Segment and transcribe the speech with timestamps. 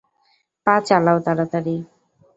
[0.67, 1.75] পা চালাও তারাতাড়ি!